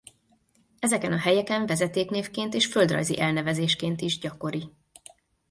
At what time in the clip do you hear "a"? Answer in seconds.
1.13-1.17